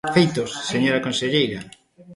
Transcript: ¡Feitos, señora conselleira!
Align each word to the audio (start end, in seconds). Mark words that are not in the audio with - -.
¡Feitos, 0.15 0.49
señora 0.71 1.03
conselleira! 1.05 1.59